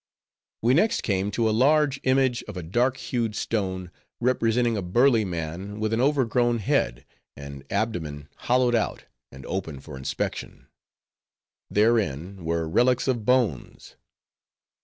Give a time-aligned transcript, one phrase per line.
[0.63, 5.23] We next came to a large image of a dark hued stone, representing a burly
[5.23, 7.05] man, with an overgrown head,
[7.37, 10.65] and abdomen hollowed out, and open for inspection;
[11.69, 13.95] therein, were relics of bones.